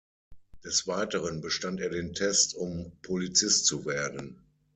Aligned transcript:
Des 0.65 0.87
Weiteren 0.87 1.41
bestand 1.41 1.79
er 1.79 1.91
den 1.91 2.13
Test, 2.15 2.55
um 2.55 2.91
Polizist 3.03 3.67
zu 3.67 3.85
werden. 3.85 4.41